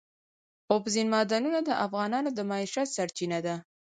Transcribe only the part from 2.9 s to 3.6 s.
سرچینه ده.